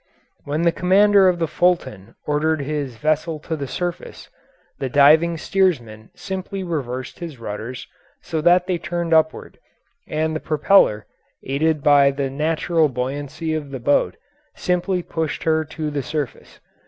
[0.45, 4.29] When the commander of the Fulton ordered his vessel to the surface,
[4.79, 7.85] the diving steersman simply reversed his rudders
[8.23, 9.59] so that they turned upward,
[10.07, 11.05] and the propeller,
[11.43, 14.17] aided by the natural buoyancy of the boat,
[14.55, 16.59] simply pushed her to the surface.